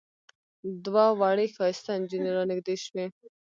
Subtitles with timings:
[0.85, 3.05] دوه وړې ښایسته نجونې را نږدې شوې.